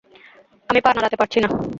আমি 0.69 0.79
পা 0.81 0.91
নাড়াতে 0.95 1.17
পারছি 1.19 1.37
না! 1.39 1.47